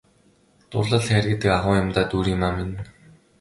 [0.71, 2.75] Дурлал хайр гэдэг агуу юм даа Дүүриймаа минь!